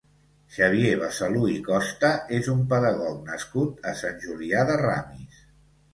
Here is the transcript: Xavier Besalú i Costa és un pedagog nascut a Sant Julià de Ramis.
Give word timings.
Xavier 0.53 0.93
Besalú 1.01 1.43
i 1.57 1.57
Costa 1.67 2.11
és 2.39 2.49
un 2.55 2.65
pedagog 2.73 3.21
nascut 3.31 3.87
a 3.93 3.97
Sant 4.03 4.19
Julià 4.25 4.65
de 4.71 4.79
Ramis. 4.87 5.45